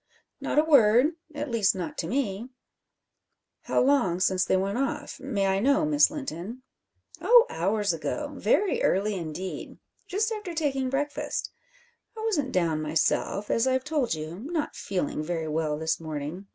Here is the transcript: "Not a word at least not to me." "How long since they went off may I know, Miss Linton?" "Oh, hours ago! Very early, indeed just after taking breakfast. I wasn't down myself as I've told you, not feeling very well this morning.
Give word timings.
"Not 0.39 0.57
a 0.57 0.63
word 0.63 1.13
at 1.35 1.51
least 1.51 1.75
not 1.75 1.95
to 1.99 2.07
me." 2.07 2.49
"How 3.65 3.79
long 3.83 4.19
since 4.19 4.43
they 4.43 4.57
went 4.57 4.79
off 4.79 5.19
may 5.19 5.45
I 5.45 5.59
know, 5.59 5.85
Miss 5.85 6.09
Linton?" 6.09 6.63
"Oh, 7.21 7.45
hours 7.51 7.93
ago! 7.93 8.33
Very 8.35 8.81
early, 8.81 9.13
indeed 9.13 9.77
just 10.07 10.31
after 10.31 10.55
taking 10.55 10.89
breakfast. 10.89 11.51
I 12.17 12.21
wasn't 12.25 12.51
down 12.51 12.81
myself 12.81 13.51
as 13.51 13.67
I've 13.67 13.83
told 13.83 14.15
you, 14.15 14.39
not 14.39 14.75
feeling 14.75 15.21
very 15.21 15.47
well 15.47 15.77
this 15.77 15.99
morning. 15.99 16.47